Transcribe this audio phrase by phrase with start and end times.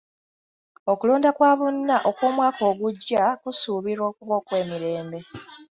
[0.91, 5.19] Okulonda kwa bonna okw'omwaka ogujja kusuubirwa okuba okw'emirembe.